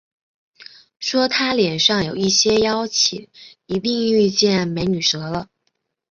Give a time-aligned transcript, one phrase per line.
[0.97, 3.29] 说他脸上有些妖气，
[3.67, 5.47] 一定遇见“美女蛇”了